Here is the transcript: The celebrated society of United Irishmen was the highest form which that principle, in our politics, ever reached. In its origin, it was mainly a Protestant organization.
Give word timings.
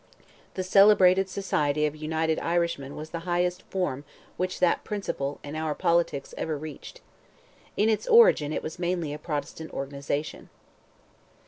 The 0.55 0.63
celebrated 0.63 1.29
society 1.29 1.85
of 1.85 1.95
United 1.95 2.39
Irishmen 2.39 2.95
was 2.95 3.11
the 3.11 3.19
highest 3.29 3.61
form 3.69 4.03
which 4.35 4.59
that 4.59 4.83
principle, 4.83 5.39
in 5.43 5.55
our 5.55 5.75
politics, 5.75 6.33
ever 6.39 6.57
reached. 6.57 7.01
In 7.77 7.87
its 7.87 8.07
origin, 8.07 8.51
it 8.51 8.63
was 8.63 8.79
mainly 8.79 9.13
a 9.13 9.19
Protestant 9.19 9.71
organization. 9.71 10.49